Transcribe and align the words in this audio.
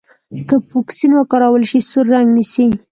که 0.47 0.55
فوکسین 0.69 1.11
وکارول 1.15 1.63
شي 1.69 1.79
سور 1.89 2.05
رنګ 2.13 2.27
نیسي. 2.37 2.65